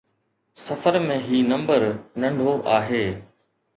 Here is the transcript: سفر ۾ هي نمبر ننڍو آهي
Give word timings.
سفر 0.67 0.97
۾ 1.03 1.15
هي 1.27 1.39
نمبر 1.51 1.81
ننڍو 2.25 2.53
آهي 2.79 3.05